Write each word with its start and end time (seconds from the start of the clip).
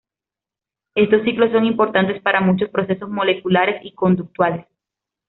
Estos 0.95 1.21
ciclos 1.25 1.51
son 1.51 1.63
importantes 1.63 2.19
para 2.23 2.41
muchos 2.41 2.71
procesos 2.71 3.07
moleculares 3.07 3.85
y 3.85 3.93
conductuales. 3.93 4.65